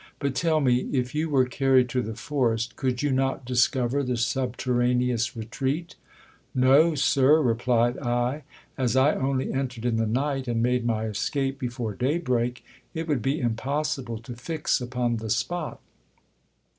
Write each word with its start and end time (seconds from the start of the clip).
But, 0.17 0.33
tell 0.33 0.61
me, 0.61 0.89
if 0.91 1.13
you 1.13 1.29
were 1.29 1.45
carried 1.45 1.87
to. 1.89 2.01
the 2.01 2.15
forest, 2.15 2.75
could 2.75 3.03
you 3.03 3.11
not 3.11 3.45
discover 3.45 4.01
the 4.01 4.17
subterraneous 4.17 5.37
retreat? 5.37 5.93
No, 6.55 6.95
sir, 6.95 7.39
replied 7.39 7.99
I: 7.99 8.41
as 8.79 8.95
I 8.95 9.13
only 9.13 9.53
entered 9.53 9.85
in 9.85 9.97
the 9.97 10.07
night, 10.07 10.47
and 10.47 10.59
made 10.63 10.87
my 10.87 11.05
escape 11.05 11.59
before 11.59 11.93
day 11.93 12.17
break, 12.17 12.65
it 12.95 13.07
would 13.07 13.21
be 13.21 13.39
impossible 13.39 14.17
to 14.17 14.35
fix 14.35 14.81
upon 14.81 15.17
the 15.17 15.29
spot. 15.29 15.79